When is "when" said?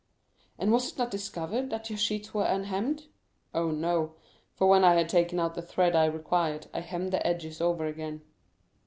4.65-4.83